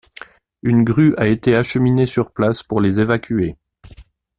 [0.63, 3.55] Une grue a été acheminée sur place pour les évacuer.